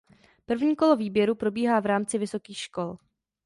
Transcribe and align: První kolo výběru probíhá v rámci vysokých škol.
První 0.45 0.75
kolo 0.75 0.95
výběru 0.95 1.35
probíhá 1.35 1.79
v 1.79 1.85
rámci 1.85 2.17
vysokých 2.17 2.57
škol. 2.57 2.97